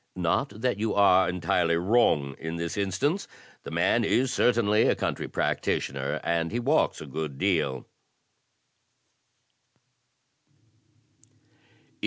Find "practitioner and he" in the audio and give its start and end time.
5.27-6.59